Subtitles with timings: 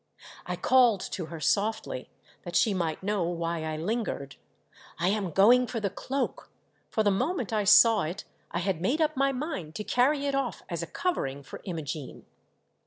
[0.47, 2.09] I called to her softly—
[2.43, 4.35] that she might know why I lingered—
[4.99, 6.49] "I am going for the cloak,"
[6.89, 10.33] for the moment I saw it I had made up my mind to carry it
[10.33, 12.25] off as a covering for Imogene.